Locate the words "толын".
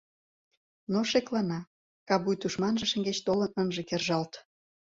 3.25-3.51